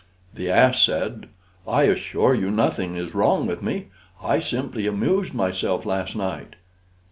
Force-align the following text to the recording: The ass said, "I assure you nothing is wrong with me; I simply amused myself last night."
The 0.33 0.49
ass 0.49 0.81
said, 0.81 1.27
"I 1.67 1.83
assure 1.83 2.33
you 2.33 2.49
nothing 2.49 2.95
is 2.97 3.13
wrong 3.13 3.45
with 3.45 3.61
me; 3.61 3.89
I 4.23 4.39
simply 4.39 4.87
amused 4.87 5.35
myself 5.35 5.85
last 5.85 6.15
night." 6.15 6.55